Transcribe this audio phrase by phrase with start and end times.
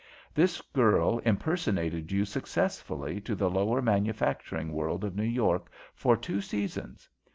[0.33, 6.41] "This girl impersonated you successfully to the lower manufacturing world of New York for two
[6.41, 7.07] seasons.